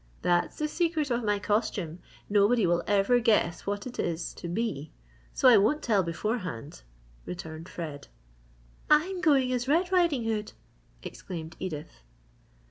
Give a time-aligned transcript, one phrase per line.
[0.23, 1.99] "That's the secret of my costume.
[2.27, 4.91] Nobody will ever guess what it is to be
[5.31, 6.81] so I won't tell beforehand,"
[7.27, 8.07] returned Fred.
[8.89, 10.53] "I'm going as Red Riding Hood!"
[11.03, 12.01] exclaimed Edith.